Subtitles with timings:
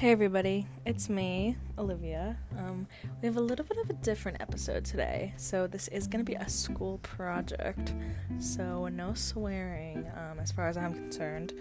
[0.00, 2.38] Hey everybody, it's me, Olivia.
[2.56, 2.86] Um,
[3.20, 5.34] we have a little bit of a different episode today.
[5.36, 7.92] So, this is going to be a school project.
[8.38, 11.52] So, no swearing um, as far as I'm concerned.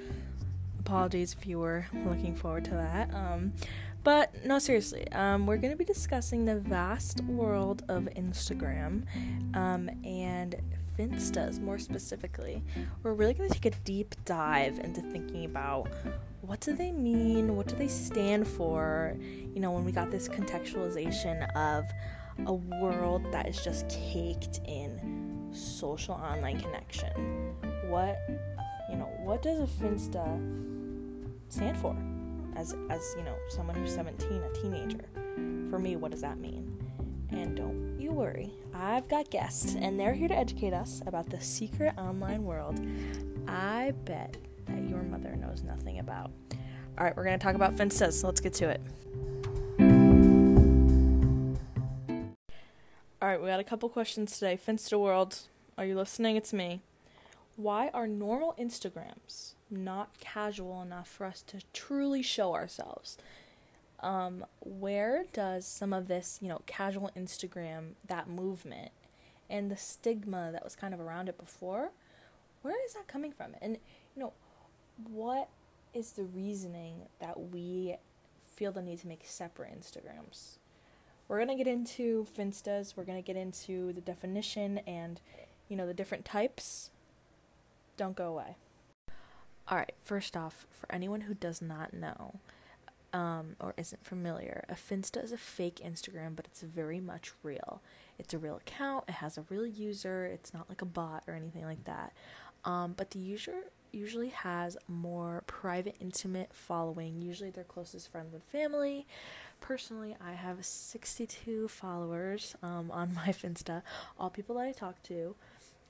[0.80, 3.14] Apologies if you were looking forward to that.
[3.14, 3.52] Um,
[4.06, 9.04] but no, seriously, um, we're going to be discussing the vast world of Instagram
[9.54, 10.56] um, and
[11.00, 12.62] Finstas more specifically.
[13.04, 15.88] We're really going to take a deep dive into thinking about
[16.42, 19.16] what do they mean, what do they stand for,
[19.54, 21.86] you know, when we got this contextualization of
[22.46, 27.56] a world that is just caked in social online connection.
[27.88, 28.20] What,
[28.90, 30.40] you know, what does a Finsta
[31.50, 31.96] stand for?
[32.56, 35.06] As, as you know, someone who's 17, a teenager.
[35.70, 36.78] For me, what does that mean?
[37.30, 41.40] And don't you worry, I've got guests, and they're here to educate us about the
[41.40, 42.80] secret online world
[43.48, 46.32] I bet that your mother knows nothing about.
[46.98, 48.82] All right, we're going to talk about Finstas, so let's get to it.
[53.22, 54.58] All right, we got a couple questions today.
[54.58, 55.42] Finsta World,
[55.78, 56.36] are you listening?
[56.36, 56.82] It's me.
[57.58, 63.18] Why are normal Instagrams not casual enough for us to truly show ourselves?
[64.02, 68.92] Um, where does some of this, you know, casual Instagram, that movement,
[69.50, 71.92] and the stigma that was kind of around it before,
[72.62, 73.56] where is that coming from?
[73.62, 73.78] And,
[74.16, 74.34] you know,
[75.10, 75.50] what
[75.94, 77.96] is the reasoning that we
[78.56, 80.58] feel the need to make separate Instagrams?
[81.28, 85.22] We're going to get into Finstas, we're going to get into the definition and,
[85.68, 86.90] you know, the different types.
[87.98, 88.56] Don't go away.
[89.68, 92.40] All right, first off, for anyone who does not know,
[93.14, 97.82] um, or isn't familiar, a Finsta is a fake Instagram, but it's very much real.
[98.18, 99.06] It's a real account.
[99.08, 100.26] It has a real user.
[100.26, 102.14] It's not like a bot or anything like that.
[102.66, 107.22] Um, but the user usually has more private, intimate following.
[107.22, 109.08] Usually, their closest friends and family.
[109.62, 113.82] Personally, I have 62 followers um, on my Finsta,
[114.20, 115.36] all people that I talk to.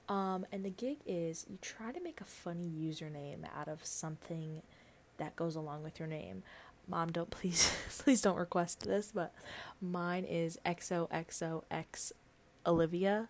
[0.07, 4.63] Um, and the gig is you try to make a funny username out of something
[5.17, 6.43] that goes along with your name
[6.89, 9.33] mom don't please please don't request this but
[9.81, 12.11] mine is xoxox
[12.65, 13.29] olivia.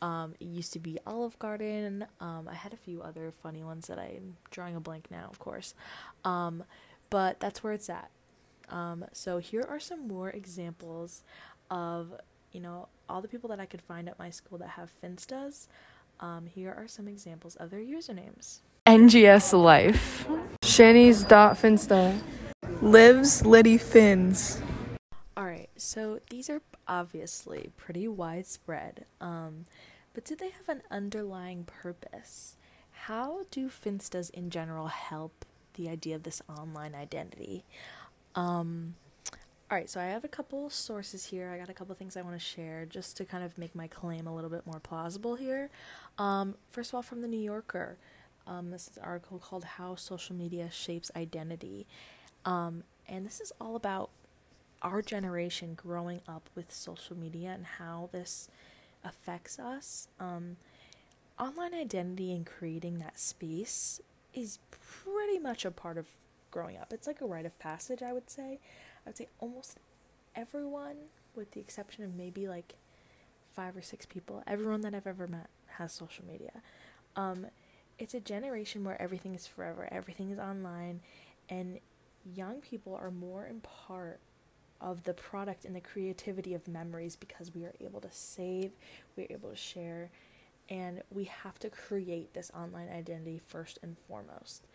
[0.00, 2.06] Um, it used to be olive garden.
[2.20, 5.38] Um, i had a few other funny ones that i'm drawing a blank now of
[5.38, 5.74] course.
[6.24, 6.64] Um,
[7.10, 8.10] but that's where it's at.
[8.68, 11.22] Um, so here are some more examples
[11.70, 12.14] of
[12.52, 15.68] you know all the people that i could find at my school that have finstas.
[16.20, 18.60] Um, here are some examples of their usernames.
[18.86, 20.26] NGS Life.
[20.62, 22.18] Shani's dot Finsta.
[22.80, 24.62] Lives Liddy Fins.
[25.36, 29.66] Alright, so these are obviously pretty widespread, um,
[30.14, 32.56] but do they have an underlying purpose?
[32.92, 35.44] How do Finstas in general help
[35.74, 37.64] the idea of this online identity?
[38.36, 38.94] Um,
[39.70, 41.50] Alright, so I have a couple sources here.
[41.52, 43.88] I got a couple things I want to share just to kind of make my
[43.88, 45.68] claim a little bit more plausible here.
[46.16, 47.98] Um, first of all, from the New Yorker,
[48.46, 51.86] um, this is an article called How Social Media Shapes Identity.
[52.48, 54.08] Um, and this is all about
[54.80, 58.48] our generation growing up with social media and how this
[59.04, 60.08] affects us.
[60.18, 60.56] Um,
[61.38, 64.00] online identity and creating that space
[64.32, 66.06] is pretty much a part of
[66.50, 66.90] growing up.
[66.90, 68.60] It's like a rite of passage, I would say.
[69.04, 69.76] I would say almost
[70.34, 70.96] everyone,
[71.36, 72.76] with the exception of maybe like
[73.54, 76.62] five or six people, everyone that I've ever met has social media.
[77.14, 77.48] Um,
[77.98, 81.00] it's a generation where everything is forever, everything is online,
[81.50, 81.80] and
[82.24, 84.20] young people are more in part
[84.80, 88.72] of the product and the creativity of memories because we are able to save,
[89.16, 90.10] we're able to share,
[90.68, 94.66] and we have to create this online identity first and foremost.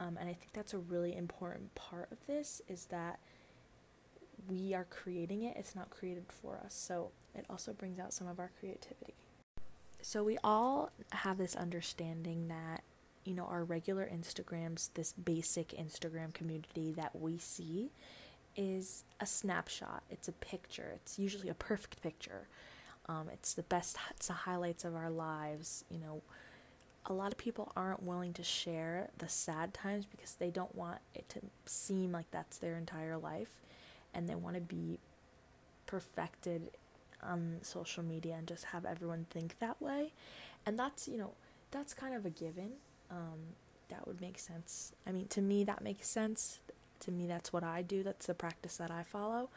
[0.00, 3.20] Um, and I think that's a really important part of this is that
[4.48, 6.74] we are creating it, it's not created for us.
[6.74, 9.14] So it also brings out some of our creativity.
[10.00, 12.82] So we all have this understanding that
[13.24, 17.90] you know, our regular Instagrams, this basic Instagram community that we see
[18.56, 20.02] is a snapshot.
[20.10, 20.92] It's a picture.
[20.96, 22.48] It's usually a perfect picture.
[23.08, 25.84] Um, it's the best, it's the highlights of our lives.
[25.90, 26.22] You know,
[27.06, 30.98] a lot of people aren't willing to share the sad times because they don't want
[31.14, 33.60] it to seem like that's their entire life
[34.14, 34.98] and they want to be
[35.86, 36.70] perfected
[37.22, 40.12] on social media and just have everyone think that way.
[40.64, 41.32] And that's, you know,
[41.70, 42.72] that's kind of a given
[43.12, 43.38] um,
[43.88, 44.92] that would make sense.
[45.06, 46.60] I mean, to me, that makes sense.
[47.00, 48.02] To me, that's what I do.
[48.02, 49.50] That's the practice that I follow.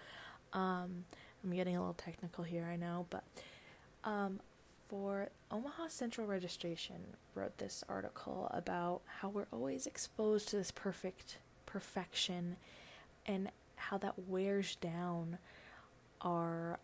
[0.53, 1.05] Um,
[1.43, 3.23] I'm getting a little technical here, I know, but
[4.03, 4.39] um,
[4.89, 6.95] for Omaha Central Registration
[7.33, 12.55] wrote this article about how we're always exposed to this perfect perfection
[13.25, 15.37] and how that wears down
[16.21, 16.79] our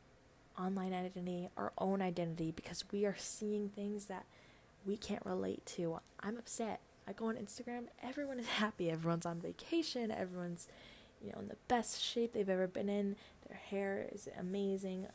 [0.60, 4.26] online identity, our own identity, because we are seeing things that
[4.86, 6.00] we can't relate to.
[6.20, 6.82] I'm upset.
[7.08, 10.68] I go on Instagram, everyone is happy, everyone's on vacation, everyone's,
[11.22, 13.16] you know, in the best shape they've ever been in.
[13.48, 15.08] Their hair is amazing.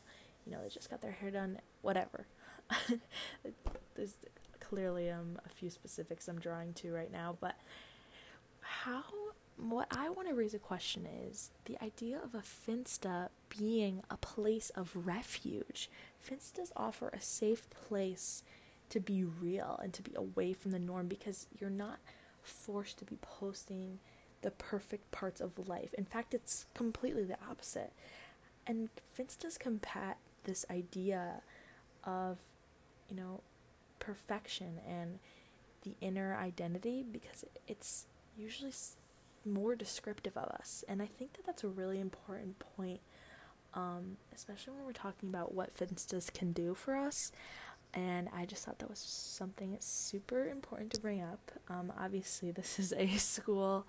[0.45, 2.27] You know, they just got their hair done, whatever.
[3.95, 4.15] There's
[4.59, 7.55] clearly um a few specifics I'm drawing to right now, but
[8.59, 9.03] how
[9.57, 14.17] what I want to raise a question is the idea of a finsta being a
[14.17, 15.89] place of refuge.
[16.23, 18.43] Finstas offer a safe place
[18.89, 21.99] to be real and to be away from the norm because you're not
[22.43, 23.99] forced to be posting
[24.41, 25.93] the perfect parts of life.
[25.97, 27.91] In fact, it's completely the opposite.
[28.65, 31.41] And finstas combat this idea
[32.03, 32.37] of,
[33.09, 33.41] you know,
[33.99, 35.19] perfection and
[35.83, 38.05] the inner identity because it's
[38.37, 38.73] usually
[39.45, 40.83] more descriptive of us.
[40.87, 42.99] And I think that that's a really important point,
[43.73, 47.31] um, especially when we're talking about what Finstas can do for us.
[47.93, 51.51] And I just thought that was something super important to bring up.
[51.69, 53.85] Um, obviously, this is a school,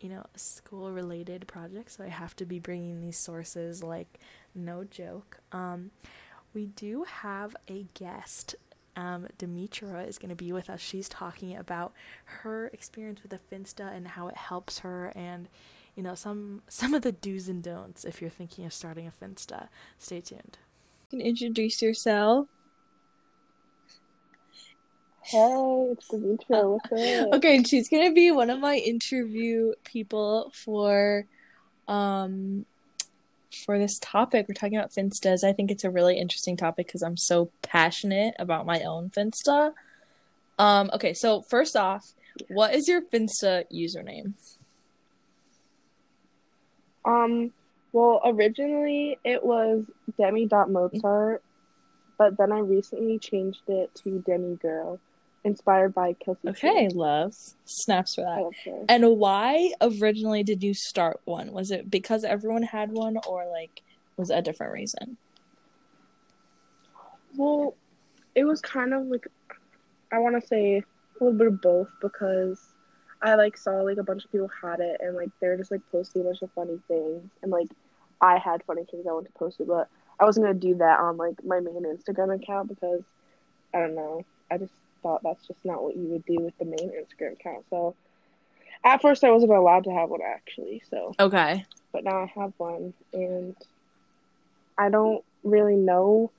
[0.00, 4.18] you know, school related project, so I have to be bringing these sources like
[4.54, 5.38] no joke.
[5.52, 5.92] Um,
[6.52, 8.56] we do have a guest
[8.96, 10.80] um, Demetra is going to be with us.
[10.80, 11.92] She's talking about
[12.24, 15.48] her experience with a Finsta and how it helps her, and
[15.94, 19.24] you know some some of the do's and don'ts if you're thinking of starting a
[19.24, 19.68] Finsta.
[19.98, 20.58] Stay tuned.
[21.10, 22.48] You can introduce yourself.
[25.24, 26.08] Hey, it's.
[26.10, 27.32] What's up?
[27.34, 31.26] Okay, and she's gonna be one of my interview people for
[31.88, 32.66] um
[33.64, 34.46] for this topic.
[34.48, 35.44] We're talking about Finstas.
[35.44, 39.72] I think it's a really interesting topic because I'm so passionate about my own Finsta.
[40.58, 42.14] Um, okay, so first off,
[42.48, 44.34] what is your Finsta username?
[47.04, 47.52] Um,
[47.92, 49.84] well, originally it was
[50.18, 51.42] Demi.Mozart,
[52.18, 54.98] but then I recently changed it to Demi Girl,
[55.44, 56.48] inspired by Kelsey.
[56.48, 56.98] Okay, Cole.
[56.98, 57.34] love.
[57.64, 58.84] Snaps for that.
[58.88, 61.52] And why originally did you start one?
[61.52, 63.82] Was it because everyone had one or like
[64.16, 65.16] was it a different reason?
[67.36, 67.74] Well,
[68.34, 69.26] it was kind of like
[70.12, 72.60] I want to say a little bit of both because
[73.22, 75.80] I like saw like a bunch of people had it and like they're just like
[75.90, 77.68] posting a bunch of funny things and like
[78.20, 79.88] I had funny things I wanted to post it, but
[80.20, 83.02] I wasn't gonna do that on like my main Instagram account because
[83.74, 84.24] I don't know.
[84.50, 84.72] I just
[85.02, 87.64] thought that's just not what you would do with the main Instagram account.
[87.70, 87.94] So
[88.84, 90.82] at first I wasn't allowed to have one actually.
[90.90, 91.64] So Okay.
[91.92, 93.56] but now I have one and
[94.78, 96.30] I don't really know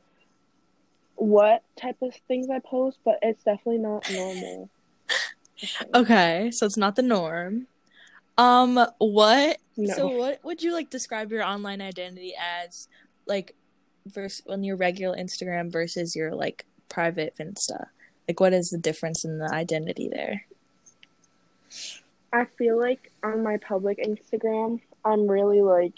[1.16, 4.70] what type of things I post, but it's definitely not normal.
[5.64, 5.86] Okay.
[5.96, 7.68] Okay, so it's not the norm.
[8.38, 9.94] Um what No.
[9.94, 12.34] so what would you like describe your online identity
[12.66, 12.88] as
[13.28, 13.56] like
[14.08, 17.86] versus on your regular Instagram versus your like private Finsta?
[18.28, 20.46] Like what is the difference in the identity there?
[22.32, 25.94] I feel like on my public Instagram, I'm really like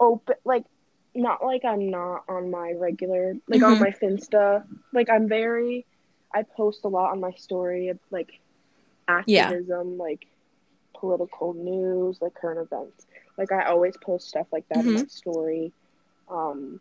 [0.00, 0.64] open, like
[1.14, 3.80] not like I'm not on my regular, like on Mhm.
[3.80, 4.64] my Finsta.
[4.92, 5.84] Like I'm very,
[6.34, 8.40] I post a lot on my story, of, like
[9.26, 9.44] Yeah.
[9.50, 10.26] activism, like
[10.94, 13.06] political news, like current events.
[13.36, 15.72] Like I always post stuff like that in my story.
[16.28, 16.80] Um,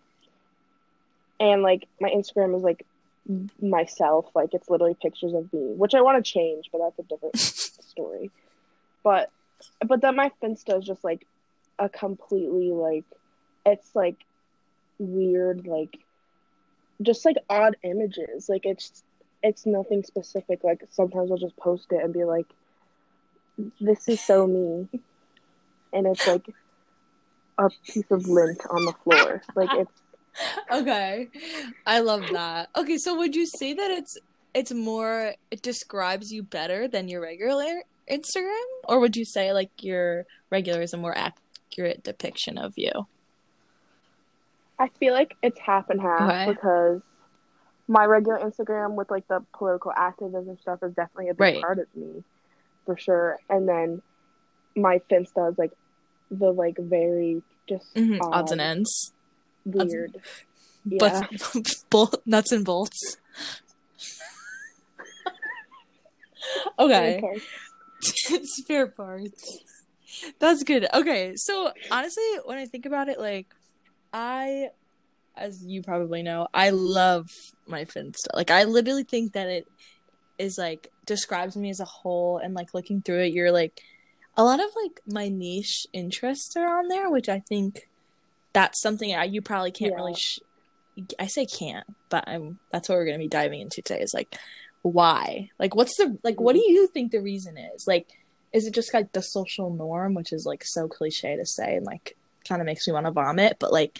[1.39, 2.85] and like my Instagram is like
[3.61, 7.03] myself, like it's literally pictures of me, which I want to change, but that's a
[7.03, 8.31] different story.
[9.03, 9.31] But
[9.85, 11.25] but then my Finsta is just like
[11.77, 13.05] a completely like
[13.65, 14.17] it's like
[14.97, 15.97] weird like
[17.01, 18.49] just like odd images.
[18.49, 19.03] Like it's
[19.43, 20.63] it's nothing specific.
[20.63, 22.47] Like sometimes I'll just post it and be like
[23.79, 24.87] this is so me.
[25.93, 26.47] And it's like
[27.57, 29.41] a piece of lint on the floor.
[29.55, 29.91] Like it's
[30.71, 31.29] Okay.
[31.85, 32.69] I love that.
[32.77, 34.17] Okay, so would you say that it's
[34.53, 39.69] it's more it describes you better than your regular Instagram or would you say like
[39.81, 42.91] your regular is a more accurate depiction of you?
[44.79, 46.45] I feel like it's half and half Okay.
[46.53, 47.01] because
[47.87, 51.61] my regular Instagram with like the political activism stuff is definitely a big Right.
[51.61, 52.23] part of me,
[52.85, 53.37] for sure.
[53.49, 54.01] And then
[54.75, 55.71] my Finsta is like
[56.31, 59.13] the like very just Mhm, odd, Odds and ends.
[59.65, 60.15] Weird.
[60.15, 60.17] Yeah.
[60.99, 61.29] But
[61.91, 63.17] bol- nuts and bolts.
[66.79, 67.21] okay.
[68.01, 69.59] Spare parts.
[70.39, 70.87] That's good.
[70.93, 73.47] Okay, so honestly, when I think about it, like
[74.13, 74.69] I,
[75.35, 77.29] as you probably know, I love
[77.67, 78.27] my Finsta.
[78.33, 79.67] Like I literally think that it
[80.37, 83.81] is like describes me as a whole, and like looking through it, you're like,
[84.35, 87.89] a lot of like my niche interests are on there, which I think
[88.53, 89.97] that's something I, you probably can't Yeah.
[89.97, 90.15] really.
[90.15, 90.39] Sh-
[91.19, 92.59] I say can't, but I'm.
[92.71, 94.01] That's what we're gonna be diving into today.
[94.01, 94.35] Is like
[94.83, 95.49] why?
[95.59, 96.39] Like, what's the like?
[96.39, 97.87] What do you think the reason is?
[97.87, 98.07] Like,
[98.51, 101.85] is it just like the social norm, which is like so cliche to say and
[101.85, 102.17] like
[102.47, 103.57] kind of makes me want to vomit?
[103.59, 103.99] But like,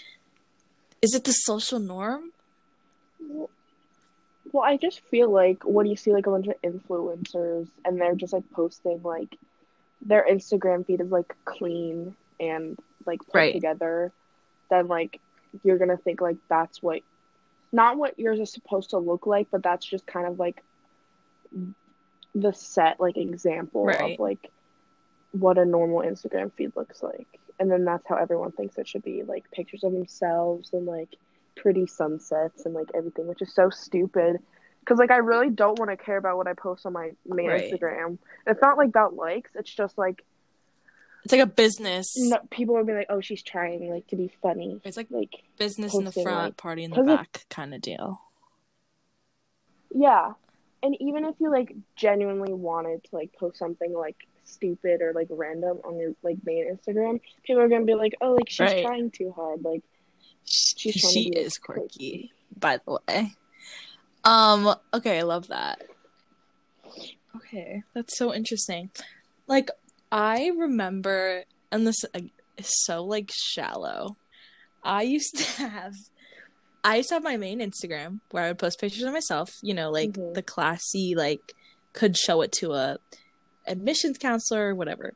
[1.02, 2.32] is it the social norm?
[4.52, 8.16] Well, I just feel like when you see like a bunch of influencers and they're
[8.16, 9.38] just like posting like
[10.02, 13.54] their Instagram feed is like clean and like put Right.
[13.54, 14.12] together,
[14.72, 15.22] then like
[15.64, 17.02] you're gonna think like that's what
[17.74, 20.64] not what yours is supposed to look like, but that's just kind of like
[22.36, 24.02] the set like example Right.
[24.02, 24.52] of like
[25.32, 27.28] what a normal Instagram feed looks like.
[27.60, 31.10] And then that's how everyone thinks it should be, like pictures of themselves and like
[31.58, 34.38] pretty sunsets and like everything, which is so stupid.
[34.86, 37.50] Cause like I really don't want to care about what I post on my main
[37.50, 37.62] Right.
[37.62, 38.18] Instagram.
[38.48, 39.52] It's not like about likes.
[39.56, 40.26] It's just like
[41.24, 42.14] It's like a business.
[42.18, 45.44] no, people would be like, "Oh, she's trying like to be funny." It's like Like
[45.58, 48.20] business in the front, like- party in the back kind of deal.
[49.94, 50.34] yeah,
[50.84, 55.28] and even if you like genuinely wanted to like post something like stupid or like
[55.30, 58.86] random on your like main Instagram, people are gonna be like, "Oh, like she's Right.
[58.86, 59.84] trying too hard." Like
[60.44, 63.34] She, trying to she be, like, is quirky, by the way.
[64.24, 64.76] Um.
[64.94, 65.84] Okay, I love that.
[67.36, 68.90] Okay, that's so interesting.
[69.48, 69.70] Like,
[70.12, 72.04] I remember, and this
[72.58, 74.18] is so like shallow.
[74.84, 75.94] I used to have,
[76.84, 79.52] I used to have my main Instagram where I would post pictures of myself.
[79.62, 80.34] You know, like Mhm.
[80.34, 81.54] the classy, like
[81.94, 82.98] could show it to a
[83.68, 85.14] admissions counselor or whatever.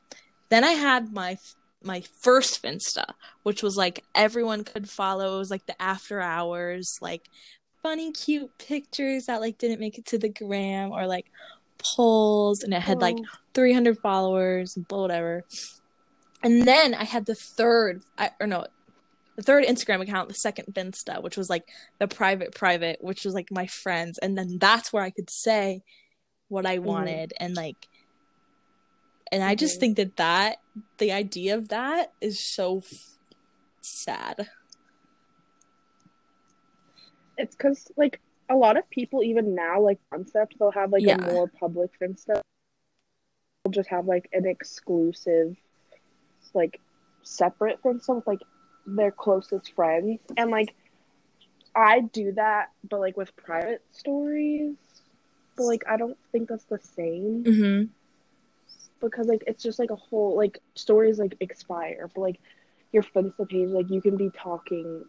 [0.49, 1.37] Then I had my
[1.83, 3.05] my first Finsta,
[3.43, 5.35] which was like everyone could follow.
[5.35, 7.29] It was like the after hours, like
[7.83, 11.27] funny, cute pictures that like didn't make it to the gram or like
[11.95, 15.43] polls, and it had like oh, 300 followers and whatever.
[16.43, 18.65] And then I had the third, I, or no,
[19.35, 21.63] the third Instagram account, the second Finsta, which was like
[21.99, 25.81] the private private, which was like my friends, and then that's where I could say
[26.47, 27.87] what I wanted and like.
[29.31, 29.79] And I just Mhm.
[29.79, 30.57] think that that
[30.99, 33.17] the idea of that is so f-
[33.81, 34.47] sad.
[37.37, 41.15] it's because like a lot of people even now like concept they'll have like Yeah.
[41.17, 42.39] a more public Finsta.
[43.63, 45.57] They'll just have like an exclusive,
[46.53, 46.79] like
[47.23, 48.41] separate Finsta with like
[48.85, 50.75] their closest friends, and like
[51.75, 54.75] I do that, but like with private stories.
[55.57, 57.83] But like I don't think that's the same Mm-hmm.
[59.01, 62.39] because like it's just like a whole like stories like expire, but like
[62.91, 65.03] your Finsta page like you can be talking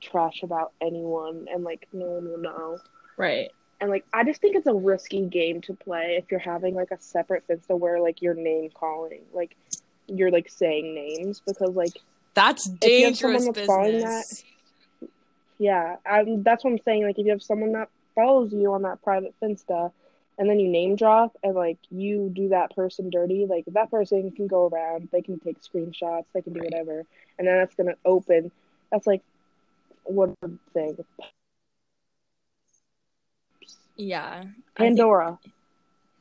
[0.00, 2.78] trash about anyone and like no one will know.
[3.16, 3.50] Right.
[3.80, 6.90] And like I just think it's a risky game to play if you're having like
[6.90, 9.56] a separate Finsta where like you're name calling, like
[10.06, 11.98] you're like saying names because like
[12.34, 14.44] That's you have someone dangerous that's business.
[15.58, 17.04] yeah, um, that's what I'm saying.
[17.04, 19.92] Like if you have someone that follows you on that private Finsta,
[20.38, 24.30] and then you name drop and like you do that person dirty, like that person
[24.30, 26.70] can go around, they can take screenshots, they can do Right.
[26.70, 27.04] whatever,
[27.38, 28.50] and then that's gonna open.
[28.90, 29.22] That's like
[30.10, 30.36] one
[30.72, 30.96] thing.
[33.96, 34.28] Yeah.
[34.28, 35.38] I think- Pandora.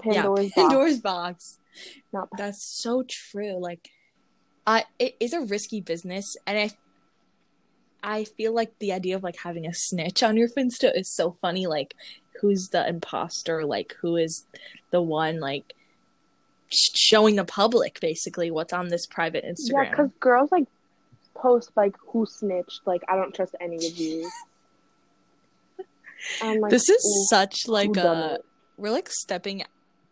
[0.03, 0.55] yeah, Pandora's box.
[0.55, 1.57] Pandora's box.
[2.11, 3.59] Not That's so true.
[3.59, 3.89] Like,
[4.67, 6.71] I it is a risky business, and I
[8.01, 11.37] I feel like the idea of like having a snitch on your Finsta is so
[11.41, 11.67] funny.
[11.67, 11.95] Like,
[12.41, 13.65] who's the imposter?
[13.65, 14.45] Like, who is
[14.91, 15.73] the one like
[16.71, 19.85] showing the public basically what's on this private Instagram.
[19.85, 20.67] Yeah, because girls like
[21.35, 24.29] post like who snitched, like I don't trust any of you.
[26.41, 28.45] Like, this is such like a uh, it?"
[28.77, 29.63] we're like stepping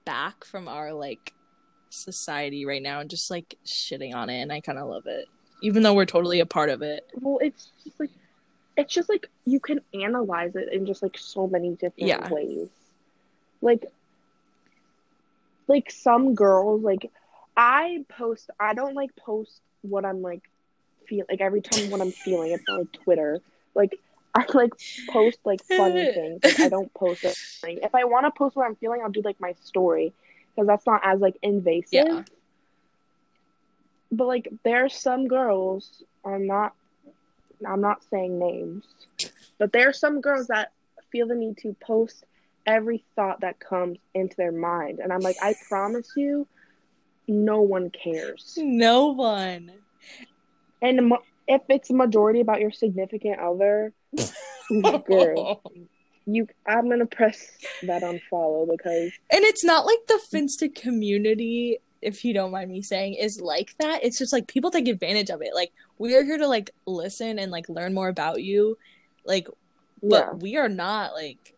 [0.05, 1.33] back from our like
[1.89, 5.27] society right now and just like shitting on it, and I kind of love it,
[5.61, 7.05] even though we're totally a part of it.
[7.13, 8.09] Well, it's just like
[8.77, 12.29] it's just like you can analyze it in just like so many different Yeah.
[12.29, 12.69] ways.
[13.61, 13.85] Like
[15.67, 17.11] like some girls like
[17.55, 20.43] I post I don't like post what I'm like
[21.07, 23.39] feel like every time what I'm feeling it's not like Twitter.
[23.75, 23.99] Like
[24.33, 24.71] I like
[25.09, 26.39] post like funny things.
[26.43, 27.37] Like I don't post it.
[27.63, 30.13] If I want to post what I'm feeling, I'll do like my story
[30.55, 31.89] because that's not as like invasive.
[31.91, 32.23] Yeah.
[34.11, 36.73] But like there are some girls I'm not
[37.65, 38.85] I'm not saying names,
[39.57, 40.71] but there are some girls that
[41.11, 42.23] feel the need to post
[42.65, 44.99] every thought that comes into their mind.
[44.99, 46.45] And I'm like, I promise you,
[47.27, 48.57] no one cares.
[48.61, 49.71] No one.
[50.81, 53.93] And mo- if it's a majority about your significant other,
[55.05, 55.61] girl,
[56.25, 57.45] you I'm gonna press
[57.83, 62.83] that unfollow because And it's not like the Finsta community if you don't mind me
[62.83, 64.03] saying, is like that.
[64.03, 65.55] It's just like people take advantage of it.
[65.55, 68.77] Like we are here to like listen and like learn more about you.
[69.25, 69.47] Like
[70.03, 70.33] but Yeah.
[70.33, 71.55] we are not like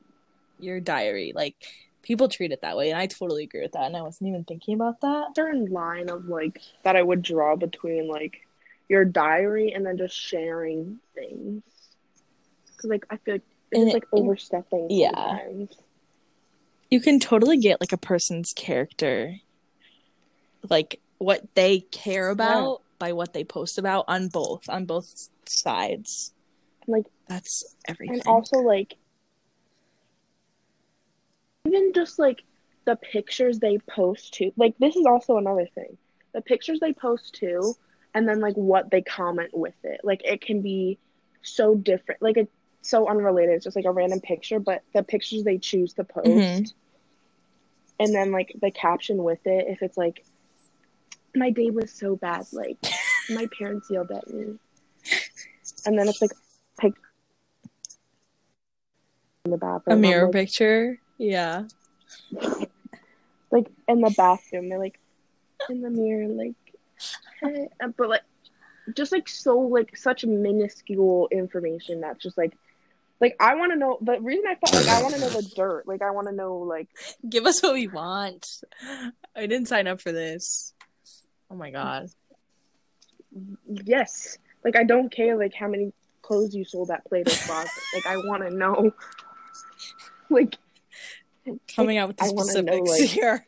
[0.60, 1.34] your diary.
[1.36, 1.56] Like
[2.04, 4.46] people treat it that way and I totally agree with that and I wasn't even
[4.46, 5.36] thinking about that.
[5.36, 8.48] certain line of like that I would draw between like
[8.90, 11.64] your diary and then just sharing things.
[12.78, 15.12] Cause like I feel like And it's like it- overstepping yeah.
[15.16, 15.76] sometimes.
[16.90, 19.36] You can totally get like a person's character
[20.70, 26.34] like what they care about by what they post about on both on both sides.
[26.88, 28.16] Like That's everything.
[28.16, 28.96] and also like
[31.66, 32.44] even just like
[32.86, 34.52] the pictures they post too.
[34.58, 35.98] Like this is also another thing.
[36.34, 37.76] The pictures they post too,
[38.14, 40.02] and then like what they comment with it.
[40.04, 40.98] Like it can be
[41.42, 42.22] so different.
[42.22, 42.52] Like it's
[42.82, 43.56] so unrelated.
[43.56, 46.28] It's just like a random picture, but the pictures they choose to post.
[46.28, 46.74] Mhm.
[48.00, 50.26] And then like the caption with it, if it's like
[51.36, 52.78] my day was so bad, like
[53.30, 54.58] my parents yelled at me.
[55.86, 56.32] And then it's like
[56.80, 56.94] pic
[59.46, 59.98] in the bathroom.
[59.98, 61.00] a mirror like, picture.
[61.18, 61.66] Yeah.
[63.52, 65.00] like in the bathroom they're like
[65.70, 66.56] in the mirror like
[67.44, 68.22] Uh, but like
[68.96, 72.54] just like so like such minuscule information that's just like
[73.22, 75.42] like I want to know the reason I thought like I want to know the
[75.56, 76.88] dirt like I want to know like
[77.28, 78.48] Give us what we want.
[79.36, 80.74] I didn't sign up for this.
[81.52, 82.10] Oh my god.
[83.68, 88.06] yes like I don't care like how many clothes you sold at Plato's Closet like
[88.06, 88.92] I want to know
[90.30, 90.58] like
[91.76, 93.46] Coming out with the I wanna know, specifics like, here.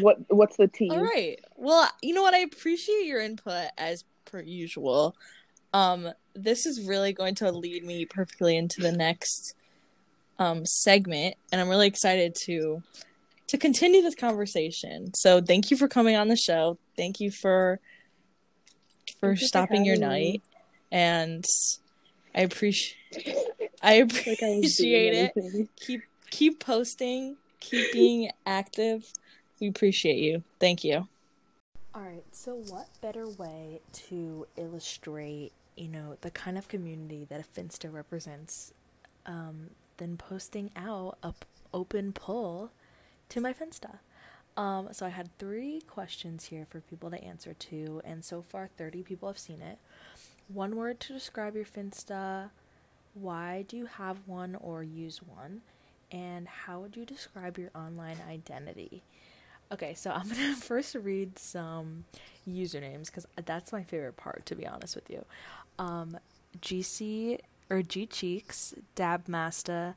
[0.00, 1.38] what what's the tea All right.
[1.56, 2.34] Well, you know what?
[2.34, 5.16] I appreciate your input as per usual.
[5.72, 9.54] Um, this is really going to lead me perfectly into the next
[10.38, 12.82] um segment, and I'm really excited to
[13.48, 15.12] to continue this conversation.
[15.14, 16.78] So, thank you for coming on the show.
[16.96, 17.80] Thank you for
[19.20, 20.32] for Thank you for stopping your having me.
[20.32, 20.42] night,
[20.92, 21.44] and
[22.34, 22.96] I appreciate
[23.82, 29.10] I like I appreciate it keep keep posting, keep being active.
[29.60, 30.42] We appreciate you.
[30.60, 31.08] Thank you.
[31.96, 33.80] All right, so what better way
[34.10, 38.74] to illustrate, you know, the kind of community that a Finsta represents
[39.24, 41.38] um, than posting out a p-
[41.72, 42.70] open poll
[43.30, 44.00] to my Finsta?
[44.58, 48.68] Um, so I had three questions here for people to answer to, and so far
[48.76, 49.78] 30 people have seen it.
[50.48, 52.50] One word to describe your Finsta,
[53.14, 55.62] why do you have one or use one,
[56.12, 59.02] and how would you describe your online identity?
[59.72, 62.04] Okay, so I'm gonna first read some
[62.48, 65.24] usernames because that's my favorite part, to be honest with you.
[65.78, 66.18] Um,
[66.60, 69.94] GC or G Cheeks, Dabmaster,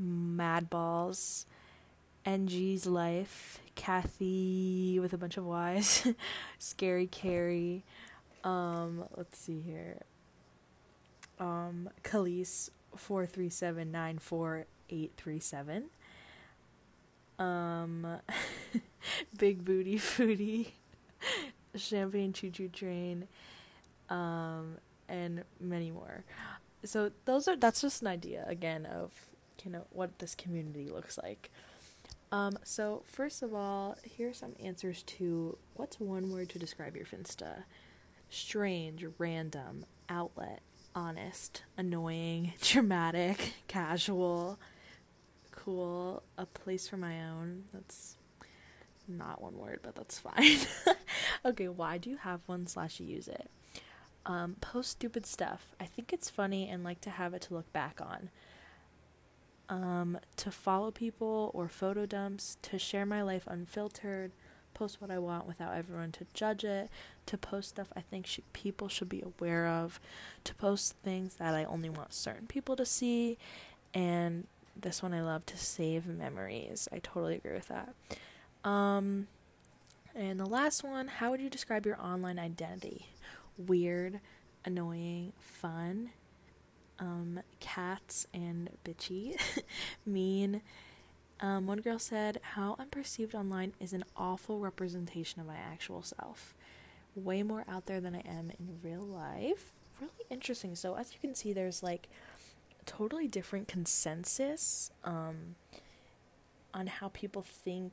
[0.00, 1.46] Madballs,
[2.24, 6.06] NG's Life, Kathy with a bunch of Y's,
[6.58, 7.84] Scary Carrie.
[8.44, 10.02] Um, let's see here.
[11.40, 11.90] Um,
[12.96, 15.84] four three seven nine four eight three seven.
[17.38, 18.18] Um,
[19.38, 20.72] Big Booty Foodie,
[21.76, 23.28] Champagne Choo Choo Train,
[24.10, 26.24] um, and many more.
[26.84, 29.10] So those are that's just an idea again of
[29.64, 31.50] you know what this community looks like.
[32.30, 36.96] Um, so first of all, here are some answers to what's one word to describe
[36.96, 37.64] your Finsta:
[38.30, 40.60] strange, random, outlet,
[40.94, 44.58] honest, annoying, dramatic, casual,
[45.50, 47.64] cool, a place for my own.
[47.72, 48.17] That's
[49.08, 50.58] not one word, but that's fine.
[51.44, 53.50] okay, why do you have one slash you use it?
[54.26, 55.74] Um, post stupid stuff.
[55.80, 58.30] I think it's funny and like to have it to look back on.
[59.70, 64.32] Um, to follow people or photo dumps, to share my life unfiltered,
[64.74, 66.88] post what I want without everyone to judge it,
[67.26, 70.00] to post stuff I think sh- people should be aware of,
[70.44, 73.36] to post things that I only want certain people to see,
[73.92, 74.46] and
[74.80, 76.88] this one I love to save memories.
[76.92, 77.94] I totally agree with that.
[78.64, 79.28] Um,
[80.14, 83.06] and the last one, how would you describe your online identity?
[83.56, 84.20] Weird,
[84.64, 86.10] annoying, fun,
[86.98, 89.36] um, cats and bitchy,
[90.06, 90.62] mean.
[91.40, 96.02] Um, one girl said, How I'm perceived online is an awful representation of my actual
[96.02, 96.54] self.
[97.14, 99.70] Way more out there than I am in real life.
[100.00, 100.74] Really interesting.
[100.74, 102.08] So, as you can see, there's like
[102.86, 105.54] totally different consensus um,
[106.74, 107.92] on how people think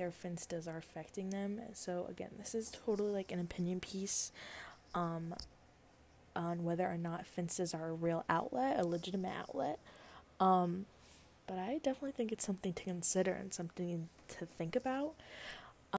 [0.00, 1.60] their finstas are affecting them.
[1.74, 4.32] So, again, this is totally like an opinion piece
[4.94, 5.34] um,
[6.34, 9.78] on whether or not finstas are a real outlet, a legitimate outlet.
[10.40, 10.86] Um,
[11.46, 15.16] but I definitely think it's something to consider and something to think about.